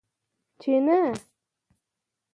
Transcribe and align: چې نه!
چې 0.59 0.73
نه! 0.85 0.99